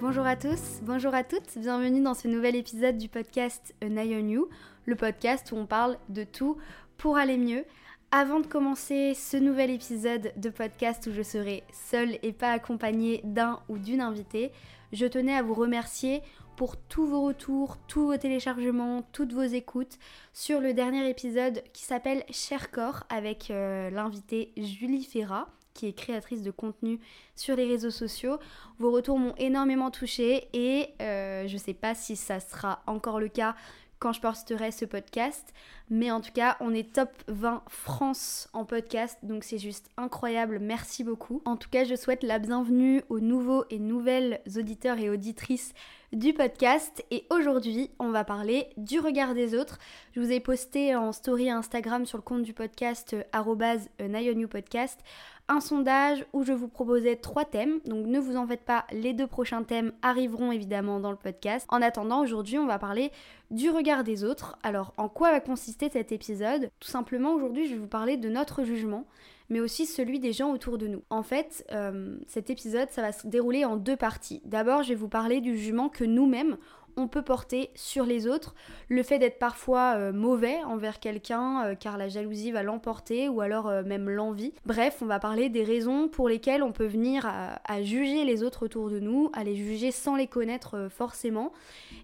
[0.00, 4.48] Bonjour à tous, bonjour à toutes, bienvenue dans ce nouvel épisode du podcast An You,
[4.86, 6.56] le podcast où on parle de tout
[6.98, 7.64] pour aller mieux.
[8.12, 13.22] Avant de commencer ce nouvel épisode de podcast où je serai seule et pas accompagnée
[13.24, 14.52] d'un ou d'une invitée,
[14.92, 16.22] je tenais à vous remercier
[16.54, 19.98] pour tous vos retours, tous vos téléchargements, toutes vos écoutes
[20.32, 25.92] sur le dernier épisode qui s'appelle Cher Corps avec euh, l'invitée Julie Ferrat qui est
[25.92, 26.98] créatrice de contenu
[27.36, 28.38] sur les réseaux sociaux.
[28.80, 33.28] Vos retours m'ont énormément touchée et euh, je sais pas si ça sera encore le
[33.28, 33.54] cas
[34.00, 35.52] quand je posterai ce podcast.
[35.90, 40.58] Mais en tout cas, on est top 20 France en podcast, donc c'est juste incroyable.
[40.60, 41.42] Merci beaucoup.
[41.44, 45.72] En tout cas, je souhaite la bienvenue aux nouveaux et nouvelles auditeurs et auditrices
[46.12, 47.04] du podcast.
[47.10, 49.78] Et aujourd'hui, on va parler du regard des autres.
[50.14, 55.00] Je vous ai posté en story Instagram sur le compte du podcast euh, podcast
[55.48, 57.80] un sondage où je vous proposais trois thèmes.
[57.86, 61.66] Donc ne vous en faites pas, les deux prochains thèmes arriveront évidemment dans le podcast.
[61.70, 63.10] En attendant, aujourd'hui, on va parler
[63.50, 64.58] du regard des autres.
[64.62, 66.70] Alors, en quoi va consister cet épisode?
[66.80, 69.06] Tout simplement, aujourd'hui, je vais vous parler de notre jugement,
[69.48, 71.02] mais aussi celui des gens autour de nous.
[71.08, 74.42] En fait, euh, cet épisode, ça va se dérouler en deux parties.
[74.44, 76.58] D'abord, je vais vous parler du jugement que nous-mêmes,
[76.98, 78.54] on peut porter sur les autres,
[78.88, 83.40] le fait d'être parfois euh, mauvais envers quelqu'un euh, car la jalousie va l'emporter ou
[83.40, 84.52] alors euh, même l'envie.
[84.66, 88.64] Bref, on va parler des raisons pour lesquelles on peut venir à, juger les autres
[88.64, 91.52] autour de nous, à les juger sans les connaître forcément.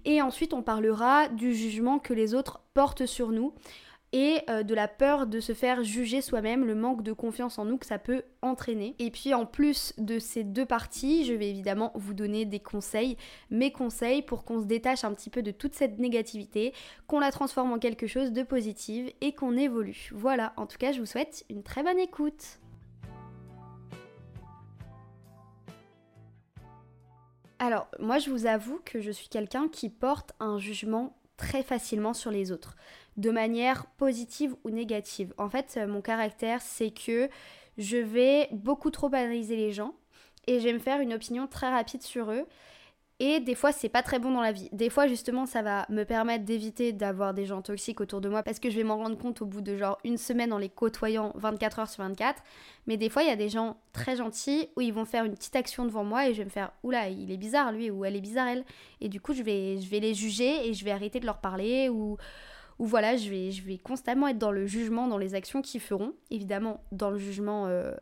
[0.05, 3.53] Et ensuite, on parlera du jugement que les autres portent sur nous
[4.14, 7.64] et euh, de la peur de se faire juger soi-même, le manque de confiance en
[7.64, 8.94] nous que ça peut entraîner.
[9.00, 13.16] Et puis en plus de ces deux parties, je vais évidemment vous donner des conseils,
[13.50, 16.72] mes conseils pour qu'on se détache un petit peu de toute cette négativité,
[17.08, 20.10] qu'on la transforme en quelque chose de positif et qu'on évolue.
[20.14, 22.60] Voilà, en tout cas je vous souhaite une très bonne écoute.
[27.58, 32.14] Alors, moi je vous avoue que je suis quelqu'un qui porte un jugement très facilement
[32.14, 32.76] sur les autres
[33.16, 35.32] de manière positive ou négative.
[35.38, 37.28] En fait, euh, mon caractère, c'est que
[37.78, 39.94] je vais beaucoup trop analyser les gens
[40.47, 42.47] et je vais me faire une opinion très rapide sur eux.
[43.20, 44.69] Et des fois, c'est pas très bon dans la vie.
[44.72, 48.42] Des fois, justement, ça va me permettre d'éviter d'avoir des gens toxiques autour de moi
[48.42, 50.69] parce que je vais m'en rendre compte au bout de genre une semaine en les
[50.69, 52.42] côtoyant 24 heures sur 24.
[52.88, 55.34] Mais des fois, il y a des gens très gentils où ils vont faire une
[55.34, 58.04] petite action devant moi et je vais me faire oula, il est bizarre lui ou
[58.04, 58.64] elle est bizarre elle.
[59.00, 61.38] Et du coup, je vais, je vais les juger et je vais arrêter de leur
[61.38, 62.16] parler ou
[62.78, 66.14] voilà, je vais, je vais constamment être dans le jugement, dans les actions qu'ils feront.
[66.30, 67.94] Évidemment, dans le jugement euh,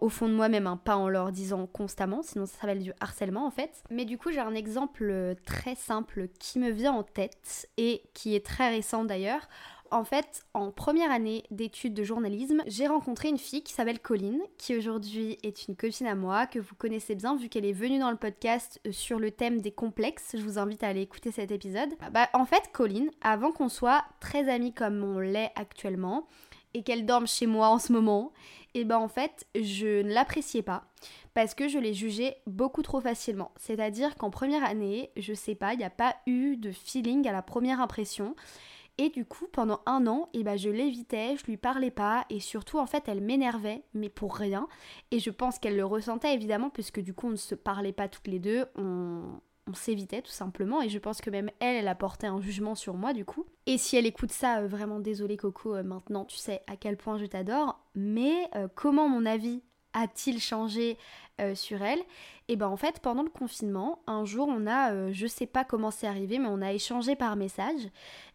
[0.00, 3.46] au fond de moi-même, hein, pas en leur disant constamment, sinon ça s'appelle du harcèlement
[3.46, 3.82] en fait.
[3.90, 8.02] Mais du coup, j'ai un exemple euh, très simple qui me vient en tête et
[8.14, 9.48] qui est très récent d'ailleurs.
[9.92, 14.40] En fait, en première année d'études de journalisme, j'ai rencontré une fille qui s'appelle Colline,
[14.56, 17.98] qui aujourd'hui est une copine à moi, que vous connaissez bien vu qu'elle est venue
[17.98, 20.30] dans le podcast euh, sur le thème des complexes.
[20.32, 21.90] Je vous invite à aller écouter cet épisode.
[22.10, 26.26] Bah, en fait, Colline, avant qu'on soit très amis comme on l'est actuellement,
[26.72, 28.32] et qu'elle dorme chez moi en ce moment,
[28.74, 30.86] et eh ben en fait, je ne l'appréciais pas
[31.34, 33.52] parce que je l'ai jugée beaucoup trop facilement.
[33.56, 37.32] C'est-à-dire qu'en première année, je sais pas, il n'y a pas eu de feeling à
[37.32, 38.34] la première impression.
[38.98, 42.40] Et du coup, pendant un an, eh ben, je l'évitais, je lui parlais pas, et
[42.40, 44.68] surtout, en fait, elle m'énervait, mais pour rien.
[45.10, 48.08] Et je pense qu'elle le ressentait évidemment, puisque du coup, on ne se parlait pas
[48.08, 49.40] toutes les deux, on,
[49.74, 52.92] s'évitait tout simplement et je pense que même elle, elle a porté un jugement sur
[52.92, 53.46] moi du coup.
[53.64, 56.98] Et si elle écoute ça, euh, vraiment désolée Coco, euh, maintenant tu sais à quel
[56.98, 59.62] point je t'adore, mais euh, comment mon avis
[59.94, 60.98] a-t-il changé
[61.54, 62.00] sur elle?
[62.00, 62.04] Et
[62.48, 65.90] eh ben en fait pendant le confinement, un jour on a, je sais pas comment
[65.90, 67.88] c'est arrivé, mais on a échangé par message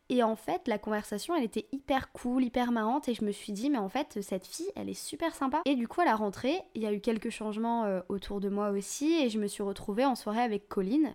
[0.09, 3.51] et en fait, la conversation, elle était hyper cool, hyper marrante, et je me suis
[3.51, 5.61] dit, mais en fait, cette fille, elle est super sympa.
[5.65, 8.47] Et du coup, à la rentrée, il y a eu quelques changements euh, autour de
[8.47, 11.13] moi aussi, et je me suis retrouvée en soirée avec Colline.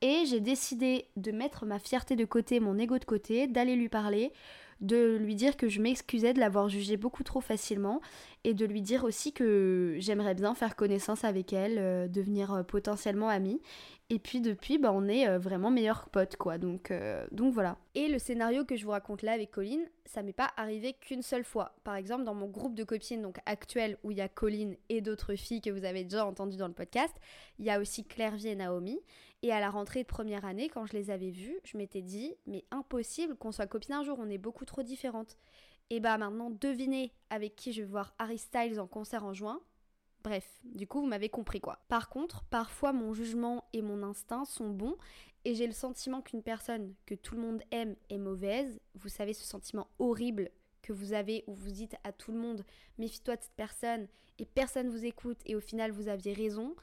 [0.00, 3.88] Et j'ai décidé de mettre ma fierté de côté, mon ego de côté, d'aller lui
[3.88, 4.32] parler,
[4.80, 8.00] de lui dire que je m'excusais de l'avoir jugée beaucoup trop facilement
[8.44, 12.62] et de lui dire aussi que j'aimerais bien faire connaissance avec elle, euh, devenir euh,
[12.62, 13.60] potentiellement amie
[14.10, 16.56] et puis depuis, bah, on est euh, vraiment meilleurs potes, quoi.
[16.56, 16.92] Donc,
[17.30, 17.76] donc voilà.
[17.94, 21.20] Et le scénario que je vous raconte là avec Colline, ça m'est pas arrivé qu'une
[21.20, 21.74] seule fois.
[21.84, 25.02] Par exemple, dans mon groupe de copines, donc actuel, où il y a Colline et
[25.02, 27.14] d'autres filles que vous avez déjà entendues dans le podcast,
[27.58, 28.98] il y a aussi Claire-Vie et Naomi.
[29.42, 32.34] Et à la rentrée de première année, quand je les avais vues, je m'étais dit,
[32.46, 35.36] mais impossible qu'on soit copines un jour, on est beaucoup trop différentes.
[35.90, 39.60] Et bah maintenant, devinez avec qui je vais voir Harry Styles en concert en juin.
[40.24, 41.78] Bref, du coup, vous m'avez compris quoi.
[41.88, 44.96] Par contre, parfois mon jugement et mon instinct sont bons
[45.44, 48.80] et j'ai le sentiment qu'une personne que tout le monde aime est mauvaise.
[48.96, 50.50] Vous savez, ce sentiment horrible
[50.82, 52.64] que vous avez où vous dites à tout le monde
[52.98, 54.08] méfie-toi de cette personne
[54.38, 56.74] et personne vous écoute et au final vous aviez raison.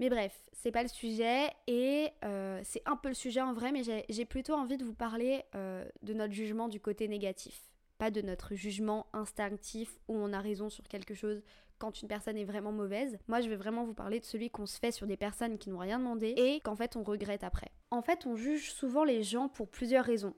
[0.00, 3.70] Mais bref, c'est pas le sujet et euh, c'est un peu le sujet en vrai,
[3.70, 7.68] mais j'ai plutôt envie de vous parler euh, de notre jugement du côté négatif.
[7.98, 11.42] Pas de notre jugement instinctif où on a raison sur quelque chose
[11.78, 13.18] quand une personne est vraiment mauvaise.
[13.28, 15.68] Moi, je vais vraiment vous parler de celui qu'on se fait sur des personnes qui
[15.68, 17.70] n'ont rien demandé et qu'en fait on regrette après.
[17.90, 20.34] En fait, on juge souvent les gens pour plusieurs raisons.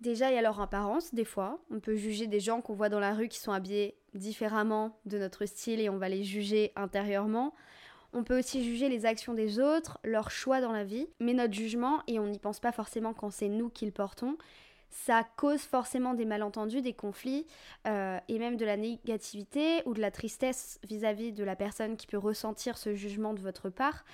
[0.00, 1.62] Déjà, il y a leur apparence, des fois.
[1.70, 5.18] On peut juger des gens qu'on voit dans la rue qui sont habillés différemment de
[5.18, 7.54] notre style et on va les juger intérieurement.
[8.16, 11.52] On peut aussi juger les actions des autres, leurs choix dans la vie, mais notre
[11.52, 14.38] jugement, et on n'y pense pas forcément quand c'est nous qui le portons,
[14.94, 17.46] ça cause forcément des malentendus, des conflits
[17.86, 22.06] euh, et même de la négativité ou de la tristesse vis-à-vis de la personne qui
[22.06, 24.04] peut ressentir ce jugement de votre part.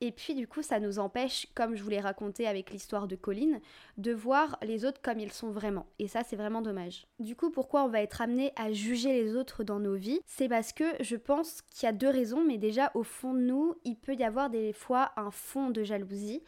[0.00, 3.16] Et puis du coup, ça nous empêche, comme je vous l'ai raconté avec l'histoire de
[3.16, 3.60] Colline,
[3.96, 5.86] de voir les autres comme ils sont vraiment.
[5.98, 7.08] Et ça, c'est vraiment dommage.
[7.18, 10.20] Du coup, pourquoi on va être amené à juger les autres dans nos vies?
[10.24, 13.40] C'est parce que je pense qu'il y a deux raisons, mais déjà au fond de
[13.40, 16.44] nous, il peut y avoir des fois un fond de jalousie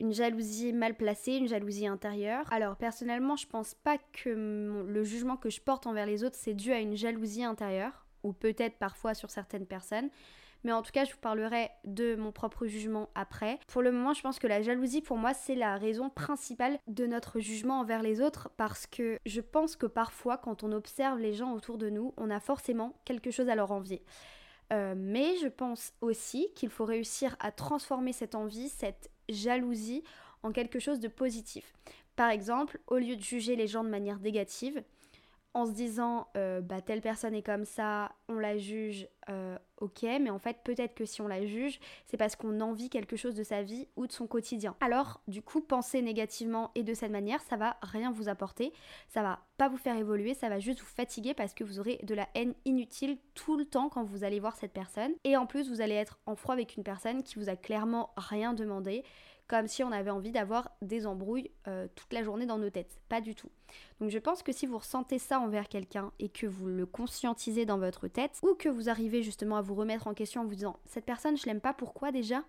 [0.00, 2.44] une jalousie mal placée, une jalousie intérieure.
[2.52, 6.54] Alors personnellement, je pense pas que le jugement que je porte envers les autres c'est
[6.54, 10.10] dû à une jalousie intérieure, ou peut-être parfois sur certaines personnes.
[10.64, 13.60] Mais en tout cas, je vous parlerai de mon propre jugement après.
[13.68, 17.06] Pour le moment, je pense que la jalousie, pour moi, c'est la raison principale de
[17.06, 21.34] notre jugement envers les autres parce que je pense que parfois, quand on observe les
[21.34, 24.02] gens autour de nous, on a forcément quelque chose à leur envier.
[24.72, 30.02] Euh, mais je pense aussi qu'il faut réussir à transformer cette envie, cette jalousie
[30.42, 31.74] en quelque chose de positif.
[32.14, 34.82] Par exemple, au lieu de juger les gens de manière négative,
[35.56, 40.02] en se disant euh, bah telle personne est comme ça, on la juge, euh, ok,
[40.02, 43.34] mais en fait peut-être que si on la juge, c'est parce qu'on envie quelque chose
[43.34, 44.76] de sa vie ou de son quotidien.
[44.80, 48.74] Alors du coup, penser négativement et de cette manière, ça va rien vous apporter,
[49.08, 52.00] ça va pas vous faire évoluer, ça va juste vous fatiguer parce que vous aurez
[52.02, 55.12] de la haine inutile tout le temps quand vous allez voir cette personne.
[55.24, 58.10] Et en plus, vous allez être en froid avec une personne qui vous a clairement
[58.18, 59.04] rien demandé,
[59.48, 63.00] comme si on avait envie d'avoir des embrouilles euh, toute la journée dans nos têtes.
[63.08, 63.50] Pas du tout.
[64.00, 67.64] Donc je pense que si vous ressentez ça envers quelqu'un et que vous le conscientisez
[67.64, 70.54] dans votre tête, ou que vous arrivez justement à vous remettre en question en vous
[70.54, 72.42] disant cette personne je l'aime pas, pourquoi déjà?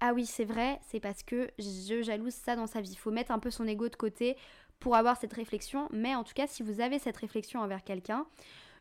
[0.00, 2.90] Ah oui, c'est vrai, c'est parce que je jalouse ça dans sa vie.
[2.90, 4.36] Il faut mettre un peu son ego de côté
[4.80, 5.88] pour avoir cette réflexion.
[5.92, 8.26] Mais en tout cas, si vous avez cette réflexion envers quelqu'un,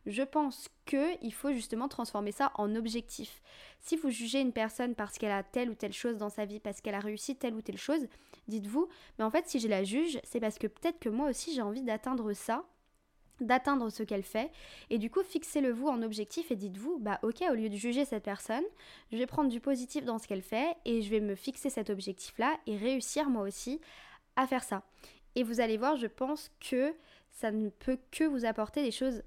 [0.06, 3.42] je pense qu'il faut justement transformer ça en objectif.
[3.80, 6.60] Si vous jugez une personne parce qu'elle a telle ou telle chose dans sa vie,
[6.60, 8.08] parce qu'elle a réussi telle ou telle chose,
[8.48, 11.54] dites-vous, mais en fait si je la juge, c'est parce que peut-être que moi aussi
[11.54, 12.66] j'ai envie d'atteindre ça
[13.42, 14.52] d'atteindre ce qu'elle fait
[14.90, 18.06] et du coup fixez-le vous en objectif et dites-vous bah ok au lieu de juger
[18.06, 18.64] cette personne
[19.12, 21.90] je vais prendre du positif dans ce qu'elle fait et je vais me fixer cet
[21.90, 23.82] objectif là et réussir moi aussi
[24.36, 24.84] à faire ça
[25.36, 26.94] et vous allez voir je pense que
[27.32, 29.24] ça ne peut que vous apporter des choses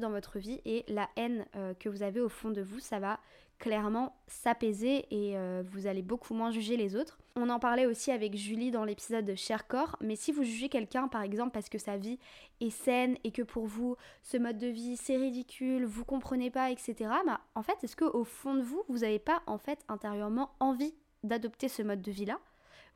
[0.00, 2.98] dans votre vie et la haine euh, que vous avez au fond de vous, ça
[2.98, 3.20] va
[3.60, 7.18] clairement s'apaiser et euh, vous allez beaucoup moins juger les autres.
[7.36, 10.68] On en parlait aussi avec Julie dans l'épisode de Cher Corps, mais si vous jugez
[10.68, 12.18] quelqu'un par exemple parce que sa vie
[12.60, 16.72] est saine et que pour vous ce mode de vie c'est ridicule, vous comprenez pas,
[16.72, 19.78] etc., bah, en fait est-ce que au fond de vous, vous n'avez pas en fait
[19.88, 22.40] intérieurement envie d'adopter ce mode de vie là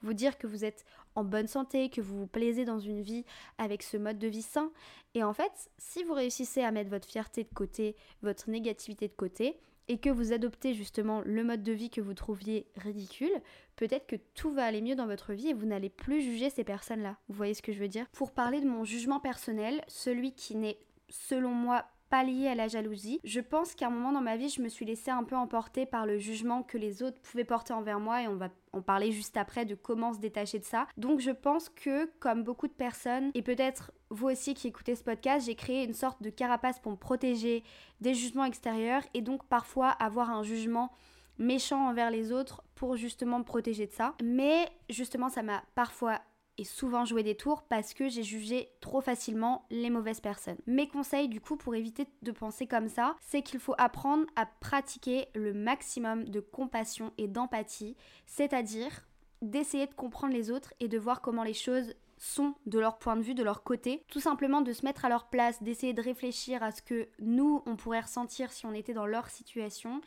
[0.03, 0.85] vous dire que vous êtes
[1.15, 3.25] en bonne santé, que vous vous plaisez dans une vie
[3.59, 4.71] avec ce mode de vie sain.
[5.15, 9.15] Et en fait, si vous réussissez à mettre votre fierté de côté, votre négativité de
[9.15, 13.33] côté, et que vous adoptez justement le mode de vie que vous trouviez ridicule,
[13.77, 16.63] peut-être que tout va aller mieux dans votre vie et vous n'allez plus juger ces
[16.63, 17.17] personnes-là.
[17.29, 18.07] Vous voyez ce que je veux dire?
[18.11, 20.79] Pour parler de mon jugement personnel, celui qui n'est
[21.09, 23.21] selon moi pas lié à la jalousie.
[23.25, 25.87] Je pense qu'à un moment dans ma vie, je me suis laissée un peu emporter
[25.87, 29.13] par le jugement que les autres pouvaient porter envers moi et on va en parler
[29.13, 30.87] juste après de comment se détacher de ça.
[30.97, 35.05] Donc je pense que comme beaucoup de personnes et peut-être vous aussi qui écoutez ce
[35.05, 37.63] podcast, j'ai créé une sorte de carapace pour me protéger
[38.01, 40.91] des jugements extérieurs et donc parfois avoir un jugement
[41.39, 44.15] méchant envers les autres pour justement me protéger de ça.
[44.23, 46.21] Mais justement, ça m'a parfois
[46.59, 50.59] et souvent joué des tours parce que j'ai jugé trop facilement les mauvaises personnes.
[50.67, 54.45] Mes conseils du coup pour éviter de penser comme ça, c'est qu'il faut apprendre à
[54.47, 57.97] pratiquer le maximum de compassion et d'empathie,
[58.27, 59.07] c'est-à-dire
[59.41, 63.17] d'essayer de comprendre les autres et de voir comment les choses sont de leur point
[63.17, 66.03] de vue, de leur côté, tout simplement de se mettre à leur place, d'essayer de
[66.03, 70.01] réfléchir à ce que nous, on pourrait ressentir si on était dans leur situation.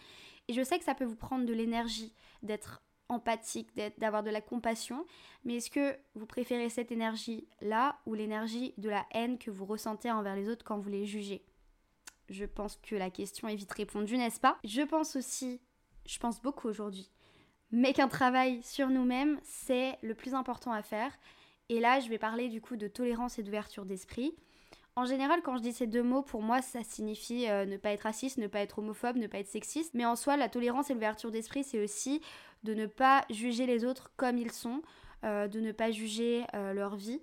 [0.49, 4.41] Et je sais que ça peut vous prendre de l'énergie d'être empathique, d'avoir de la
[4.41, 5.05] compassion,
[5.43, 10.09] mais est-ce que vous préférez cette énergie-là ou l'énergie de la haine que vous ressentez
[10.09, 11.43] envers les autres quand vous les jugez?
[12.29, 14.57] Je pense que la question est vite répondue, n'est-ce pas?
[14.63, 15.59] Je pense aussi,
[16.05, 17.11] je pense beaucoup aujourd'hui,
[17.71, 21.11] mais qu'un travail sur nous-mêmes, c'est le plus important à faire.
[21.69, 24.35] Et là, je vais parler du coup de tolérance et d'ouverture d'esprit.
[24.97, 27.91] En général, quand je dis ces deux mots, pour moi, ça signifie euh, ne pas
[27.91, 29.93] être raciste, ne pas être homophobe, ne pas être sexiste.
[29.93, 32.21] Mais en soi, la tolérance et l'ouverture d'esprit, c'est aussi
[32.63, 34.81] de ne pas juger les autres comme ils sont,
[35.23, 37.21] euh, de ne pas juger euh, leur vie.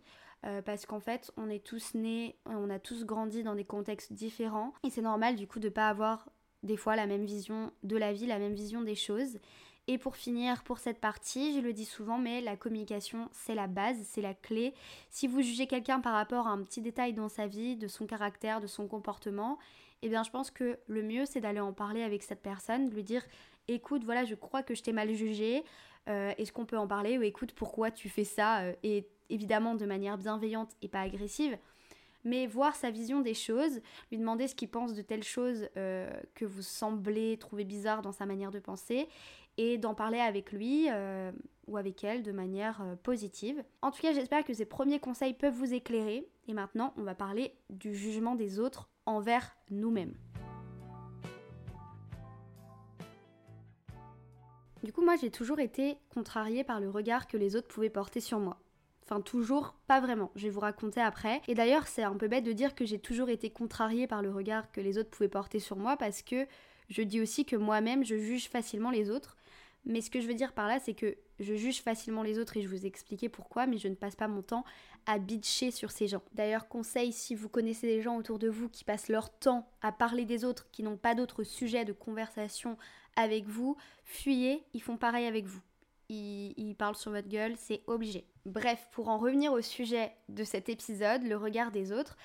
[0.64, 4.72] parce qu'en fait, on est tous nés, on a tous grandi dans des contextes différents.
[4.84, 6.30] Et c'est normal du coup de pas avoir
[6.62, 9.38] des fois la même vision de la vie, la même vision des choses.
[9.90, 13.66] Et pour finir, pour cette partie, je le dis souvent, mais la communication, c'est la
[13.66, 14.74] base, c'est la clé.
[15.08, 18.06] Si vous jugez quelqu'un par rapport à un petit détail dans sa vie, de son
[18.06, 19.58] caractère, de son comportement,
[20.02, 22.94] eh bien je pense que le mieux, c'est d'aller en parler avec cette personne, de
[22.94, 23.24] lui dire,
[23.66, 25.64] écoute, voilà, je crois que je t'ai mal jugé,
[26.08, 27.16] euh, est-ce qu'on peut en parler?
[27.16, 28.60] Ou écoute, pourquoi tu fais ça?
[28.60, 31.56] Euh, Et évidemment de manière bienveillante et pas agressive.
[32.24, 33.80] Mais voir sa vision des choses,
[34.10, 38.12] lui demander ce qu'il pense de telles choses euh, que vous semblez trouver bizarres dans
[38.12, 39.08] sa manière de penser,
[39.58, 41.30] et d'en parler avec lui euh,
[41.66, 43.62] ou avec elle de manière euh, positive.
[43.82, 46.26] En tout cas, j'espère que ces premiers conseils peuvent vous éclairer.
[46.46, 50.14] Et maintenant, on va parler du jugement des autres envers nous-mêmes.
[54.84, 58.20] Du coup, moi, j'ai toujours été contrariée par le regard que les autres pouvaient porter
[58.20, 58.58] sur moi.
[59.04, 60.30] Enfin, toujours, pas vraiment.
[60.36, 61.42] Je vais vous raconter après.
[61.48, 64.30] Et d'ailleurs, c'est un peu bête de dire que j'ai toujours été contrariée par le
[64.30, 66.46] regard que les autres pouvaient porter sur moi parce que
[66.90, 69.37] je dis aussi que moi-même, je juge facilement les autres.
[69.84, 72.56] Mais ce que je veux dire par là, c'est que je juge facilement les autres
[72.56, 74.64] et je vous ai expliqué pourquoi, mais je ne passe pas mon temps
[75.06, 76.22] à bitcher sur ces gens.
[76.32, 79.92] D'ailleurs, conseil, si vous connaissez des gens autour de vous qui passent leur temps à
[79.92, 82.76] parler des autres, qui n'ont pas d'autres sujets de conversation
[83.16, 85.62] avec vous, fuyez, ils font pareil avec vous.
[86.08, 88.26] Ils, ils parlent sur votre gueule, c'est obligé.
[88.44, 92.16] Bref, pour en revenir au sujet de cet épisode, le regard des autres,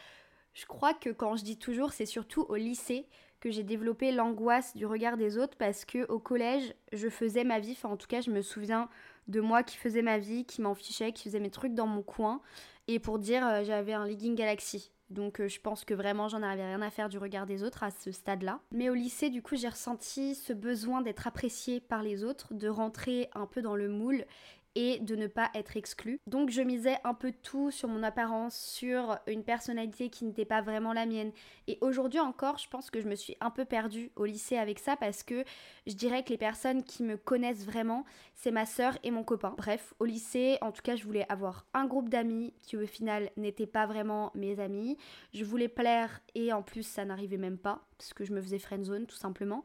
[0.54, 3.08] je crois que quand je dis toujours, c'est surtout au lycée
[3.44, 7.60] que j'ai développé l'angoisse du regard des autres parce que au collège, je faisais ma
[7.60, 8.88] vie, enfin en tout cas, je me souviens
[9.28, 12.04] de moi qui faisais ma vie, qui m'en fichait, qui faisait mes trucs dans mon
[12.04, 12.40] coin
[12.88, 14.94] et pour dire euh, j'avais un legging Galaxy.
[15.10, 17.84] Donc euh, je pense que vraiment j'en avais rien à faire du regard des autres
[17.84, 18.62] à ce stade-là.
[18.72, 22.70] Mais au lycée, du coup, j'ai ressenti ce besoin d'être appréciée par les autres, de
[22.70, 24.24] rentrer un peu dans le moule
[24.75, 26.20] et de ne pas être exclu.
[26.27, 30.62] Donc je misais un peu tout sur mon apparence, sur une personnalité qui n'était pas
[30.62, 31.32] vraiment la mienne.
[31.68, 34.80] Et aujourd'hui encore, je pense que je me suis un peu perdue au lycée avec
[34.80, 35.44] ça parce que
[35.88, 39.53] je dirais que les personnes qui me connaissent vraiment, c'est ma sœur et mon copain.
[39.58, 43.30] Bref, au lycée, en tout cas, je voulais avoir un groupe d'amis qui au final
[43.38, 44.98] n'étaient pas vraiment mes amis.
[45.34, 48.60] Je voulais plaire et en plus ça n'arrivait même pas parce que je me faisais
[48.60, 49.63] friendzone tout simplement.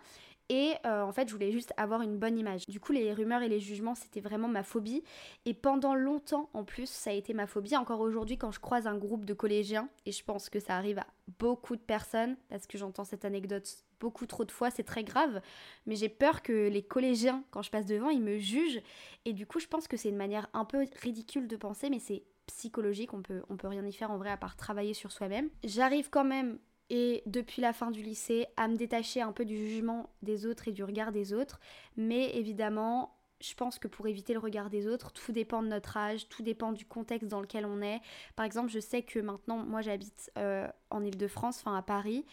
[0.48, 2.66] Et euh, en fait, je voulais juste avoir une bonne image.
[2.66, 5.02] Du coup, les rumeurs et les jugements, c'était vraiment ma phobie.
[5.44, 7.76] Et pendant longtemps, en plus, ça a été ma phobie.
[7.76, 10.98] Encore aujourd'hui, quand je croise un groupe de collégiens, et je pense que ça arrive
[10.98, 11.06] à
[11.38, 13.68] beaucoup de personnes, parce que j'entends cette anecdote
[14.00, 15.42] beaucoup trop de fois, c'est très grave.
[15.86, 18.80] Mais j'ai peur que les collégiens, quand je passe devant, ils me jugent.
[19.24, 21.98] Et du coup, je pense que c'est une manière un peu ridicule de penser, mais
[21.98, 25.12] c'est psychologique, on peut, on peut rien y faire en vrai à part travailler sur
[25.12, 25.50] soi-même.
[25.64, 26.58] J'arrive quand même
[26.90, 30.68] et depuis la fin du lycée à me détacher un peu du jugement des autres
[30.68, 31.61] et du regard des autres.
[31.97, 35.97] Mais évidemment, je pense que pour éviter le regard des autres, tout dépend de notre
[35.97, 38.00] âge, tout dépend du contexte dans lequel on est.
[38.37, 42.25] Par exemple, je sais que maintenant, moi j'habite euh, en Ile-de-France, enfin à Paris,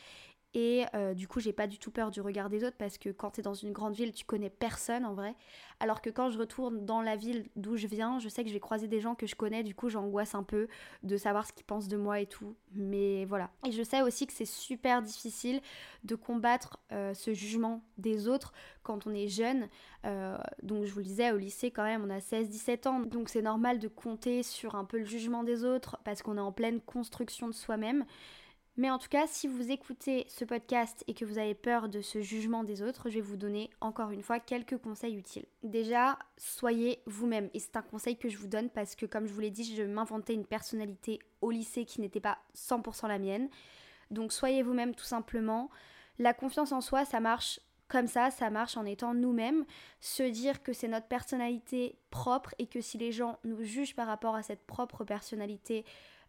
[0.56, 3.10] et euh, du coup, j'ai pas du tout peur du regard des autres parce que
[3.10, 5.36] quand tu es dans une grande ville, tu connais personne en vrai.
[5.82, 8.54] Alors que quand je retourne dans la ville d'où je viens, je sais que je
[8.54, 10.70] vais croiser des gens que je connais, du coup, j'angoisse un peu
[11.04, 12.56] de savoir ce qu'ils pensent de moi et tout.
[12.72, 13.50] Mais voilà.
[13.68, 15.60] Et je sais aussi que c'est super difficile
[16.06, 19.68] de combattre euh, ce jugement des autres quand on est jeune.
[20.06, 23.00] Euh, donc, je vous le disais, au lycée, quand même, on a 16-17 ans.
[23.02, 26.42] Donc, c'est normal de compter sur un peu le jugement des autres parce qu'on est
[26.42, 28.06] en pleine construction de soi-même.
[28.78, 32.02] Mais en tout cas, si vous écoutez ce podcast et que vous avez peur de
[32.02, 35.46] ce jugement des autres, je vais vous donner encore une fois quelques conseils utiles.
[35.64, 37.50] Déjà, soyez vous-même.
[37.54, 39.76] Et c'est un conseil que je vous donne parce que, comme je vous l'ai dit,
[39.76, 43.50] je m'inventais une personnalité au lycée qui n'était pas 100% la mienne.
[44.12, 45.70] Donc soyez vous-même tout simplement.
[46.20, 49.64] La confiance en soi, ça marche comme ça, ça marche en étant nous-mêmes,
[50.00, 54.08] se dire que c'est notre personnalité propre et que si les gens nous jugent par
[54.08, 55.86] rapport à cette propre personnalité,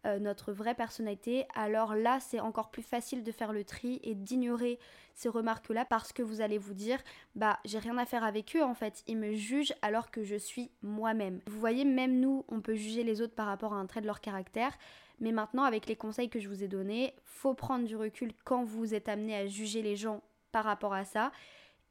[0.07, 4.15] euh, notre vraie personnalité, alors là c'est encore plus facile de faire le tri et
[4.15, 4.79] d'ignorer
[5.13, 6.99] ces remarques-là parce que vous allez vous dire
[7.35, 10.35] bah j'ai rien à faire avec eux en fait, ils me jugent alors que je
[10.35, 11.41] suis moi-même.
[11.45, 14.07] Vous voyez, même nous on peut juger les autres par rapport à un trait de
[14.07, 14.77] leur caractère,
[15.19, 18.63] mais maintenant avec les conseils que je vous ai donnés, faut prendre du recul quand
[18.63, 20.21] vous êtes amené à juger les gens
[20.51, 21.31] par rapport à ça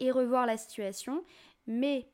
[0.00, 1.24] et revoir la situation.
[1.66, 2.08] Mais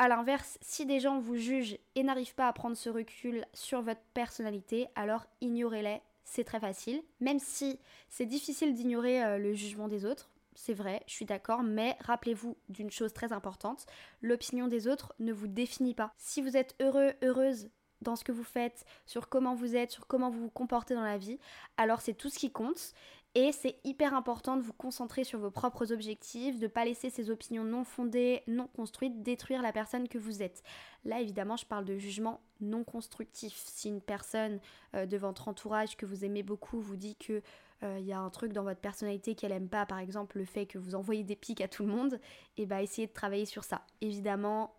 [0.00, 3.82] à l'inverse, si des gens vous jugent et n'arrivent pas à prendre ce recul sur
[3.82, 7.02] votre personnalité, alors ignorez-les, c'est très facile.
[7.20, 7.78] Même si
[8.08, 12.56] c'est difficile d'ignorer euh, le jugement des autres, c'est vrai, je suis d'accord, mais rappelez-vous
[12.70, 13.84] d'une chose très importante,
[14.22, 16.14] l'opinion des autres ne vous définit pas.
[16.16, 17.68] Si vous êtes heureux, heureuse
[18.00, 21.02] dans ce que vous faites, sur comment vous êtes, sur comment vous vous comportez dans
[21.02, 21.38] la vie,
[21.76, 22.94] alors c'est tout ce qui compte.
[23.36, 27.10] Et c'est hyper important de vous concentrer sur vos propres objectifs, de ne pas laisser
[27.10, 30.64] ces opinions non fondées, non construites détruire la personne que vous êtes.
[31.04, 33.54] Là, évidemment, je parle de jugement non constructif.
[33.54, 34.58] Si une personne
[34.96, 37.40] euh, de votre entourage que vous aimez beaucoup vous dit que
[37.84, 40.44] euh, il y a un truc dans votre personnalité qu'elle aime pas, par exemple le
[40.44, 42.14] fait que vous envoyez des pics à tout le monde,
[42.56, 43.86] et eh bah essayez de travailler sur ça.
[44.00, 44.74] Évidemment,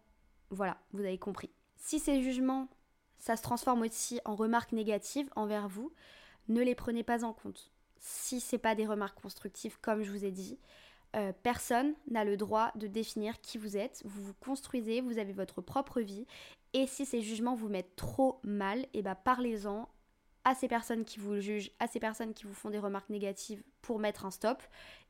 [0.50, 1.50] voilà, vous avez compris.
[1.78, 2.68] Si ces jugements,
[3.18, 5.94] ça se transforme aussi en remarques négatives envers vous,
[6.48, 7.71] ne les prenez pas en compte
[8.02, 10.60] si c'est pas des remarques constructives, comme je vous ai dit.
[11.16, 14.02] Euh, personne n'a le droit de définir qui vous êtes.
[14.06, 16.26] Vous vous construisez, vous avez votre propre vie.
[16.74, 19.88] Et si ces jugements vous mettent trop mal, et eh ben parlez-en
[20.44, 23.64] à ces personnes qui vous jugent, à ces personnes qui vous font des remarques négatives
[23.82, 24.64] pour mettre un stop.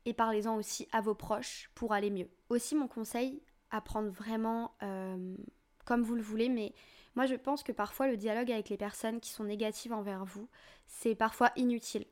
[0.04, 2.28] Et parlez-en aussi à vos proches pour aller mieux.
[2.50, 5.34] Aussi, mon conseil, à prendre vraiment euh,
[5.86, 6.74] comme vous le voulez, mais
[7.14, 10.48] moi je pense que parfois le dialogue avec les personnes qui sont négatives envers vous,
[10.86, 12.04] c'est parfois inutile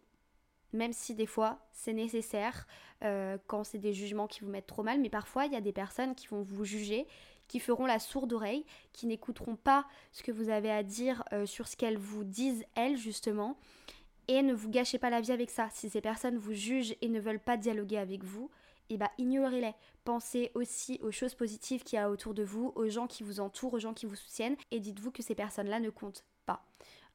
[0.73, 2.67] même si des fois c'est nécessaire
[3.03, 5.61] euh, quand c'est des jugements qui vous mettent trop mal, mais parfois il y a
[5.61, 7.07] des personnes qui vont vous juger,
[7.49, 11.47] qui feront la sourde oreille, qui n'écouteront pas ce que vous avez à dire euh,
[11.47, 13.57] sur ce qu'elles vous disent elles justement,
[14.29, 15.69] et ne vous gâchez pas la vie avec ça.
[15.71, 18.51] Si ces personnes vous jugent et ne veulent pas dialoguer avec vous,
[18.91, 19.75] eh ben ignorez-les.
[20.05, 23.41] Pensez aussi aux choses positives qu'il y a autour de vous, aux gens qui vous
[23.41, 26.65] entourent, aux gens qui vous soutiennent, et dites-vous que ces personnes-là ne comptent pas,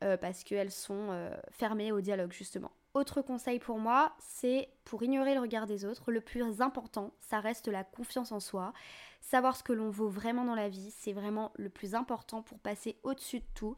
[0.04, 2.72] euh, parce qu'elles sont fermées au dialogue justement.
[2.96, 7.42] Autre conseil pour moi, c'est pour ignorer le regard des autres, le plus important, ça
[7.42, 8.72] reste la confiance en soi.
[9.20, 12.58] Savoir ce que l'on vaut vraiment dans la vie, c'est vraiment le plus important pour
[12.58, 13.76] passer au-dessus de tout.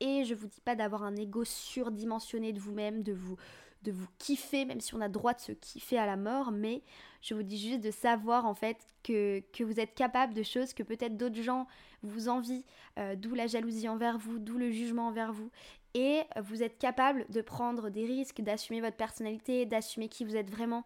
[0.00, 3.36] Et je vous dis pas d'avoir un ego surdimensionné de vous-même, de vous
[3.82, 6.82] de vous kiffer, même si on a droit de se kiffer à la mort, mais
[7.20, 10.82] je vous dis juste de savoir en fait que, vous êtes capable de choses que
[10.82, 11.66] peut-être d'autres gens
[12.02, 12.64] vous envient,
[12.98, 15.50] euh, d'où la jalousie envers vous, d'où le jugement envers vous,
[15.94, 20.50] et vous êtes capable de prendre des risques, d'assumer votre personnalité, d'assumer qui vous êtes
[20.50, 20.84] vraiment.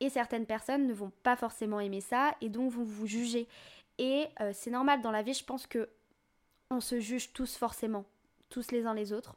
[0.00, 3.48] Et certaines personnes ne vont pas forcément aimer ça et donc vont vous juger.
[3.98, 5.88] Et euh, c'est normal dans la vie, je pense que
[6.70, 8.04] on se juge tous forcément,
[8.50, 9.36] tous les uns les autres.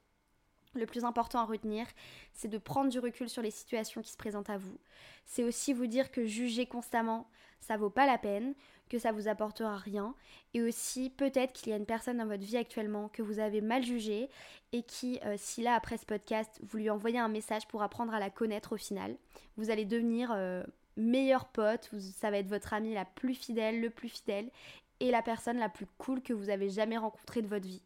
[0.73, 1.85] Le plus important à retenir,
[2.33, 4.77] c'est de prendre du recul sur les situations qui se présentent à vous.
[5.25, 7.27] C'est aussi vous dire que juger constamment,
[7.59, 8.53] ça vaut pas la peine,
[8.91, 10.13] que ça vous apportera rien.
[10.53, 13.61] Et aussi, peut-être qu'il y a une personne dans votre vie actuellement que vous avez
[13.61, 14.29] mal jugée
[14.73, 18.13] et qui, euh, si là, après ce podcast, vous lui envoyez un message pour apprendre
[18.13, 19.15] à la connaître au final,
[19.55, 20.61] vous allez devenir euh,
[20.97, 24.51] meilleur pote, ça va être votre ami la plus fidèle, le plus fidèle
[24.99, 27.83] et la personne la plus cool que vous avez jamais rencontrée de votre vie.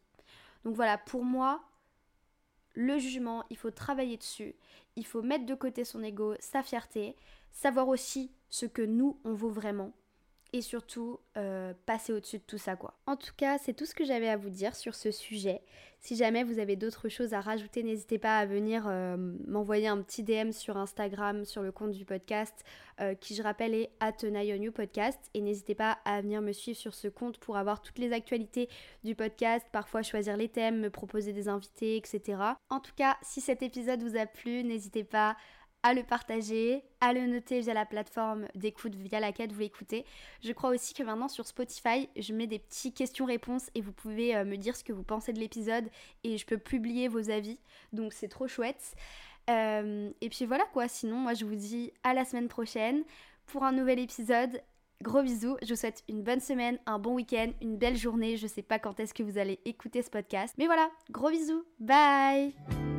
[0.64, 1.62] Donc voilà, pour moi,
[2.74, 4.56] le jugement, il faut travailler dessus,
[4.96, 7.14] il faut mettre de côté son ego, sa fierté,
[7.52, 9.92] savoir aussi ce que nous, on vaut vraiment.
[10.52, 12.94] Et surtout, euh, passer au-dessus de tout ça, quoi.
[13.06, 15.60] En tout cas, c'est tout ce que j'avais à vous dire sur ce sujet.
[16.00, 20.00] Si jamais vous avez d'autres choses à rajouter, n'hésitez pas à venir euh, m'envoyer un
[20.02, 22.64] petit DM sur Instagram, sur le compte du podcast,
[23.00, 23.90] euh, qui je rappelle est
[24.32, 25.18] You Podcast.
[25.34, 28.68] Et n'hésitez pas à venir me suivre sur ce compte pour avoir toutes les actualités
[29.02, 32.38] du podcast, parfois choisir les thèmes, me proposer des invités, etc.
[32.70, 35.36] En tout cas, si cet épisode vous a plu, n'hésitez pas
[35.86, 40.04] à le partager, à le noter via la plateforme d'écoute via laquelle vous l'écoutez.
[40.42, 44.34] Je crois aussi que maintenant sur Spotify, je mets des petits questions-réponses et vous pouvez
[44.34, 45.88] euh, me dire ce que vous pensez de l'épisode
[46.24, 47.60] et je peux publier vos avis.
[47.92, 48.96] Donc c'est trop chouette.
[49.48, 53.04] Euh, et puis voilà quoi, sinon moi je vous dis à la semaine prochaine
[53.46, 54.60] pour un nouvel épisode.
[55.02, 58.36] Gros bisous, je vous souhaite une bonne semaine, un bon week-end, une belle journée.
[58.36, 60.52] Je sais pas quand est-ce que vous allez écouter ce podcast.
[60.58, 62.95] Mais voilà, gros bisous, bye